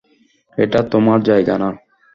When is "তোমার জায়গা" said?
0.91-1.55